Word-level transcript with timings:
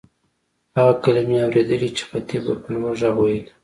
هغه 0.77 0.93
کلیمې 1.03 1.37
اورېدلې 1.45 1.89
چې 1.97 2.03
خطیب 2.09 2.41
به 2.45 2.53
په 2.61 2.69
لوړ 2.73 2.93
غږ 3.01 3.15
وېلې. 3.19 3.51